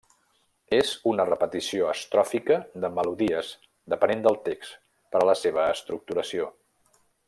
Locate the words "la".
5.33-5.41